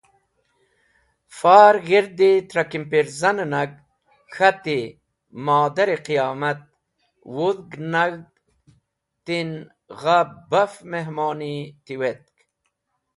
[1.37, 3.71] Far g̃hirdi trẽ kimpirzan nag.
[4.33, 4.79] K̃hati:
[5.45, 6.61] “Modar-e qiyomat!
[7.35, 8.27] Wudhg nag̃hd
[9.25, 9.49] ti’n
[9.99, 10.17] gha
[10.49, 12.33] baf mihmoni tiwetk.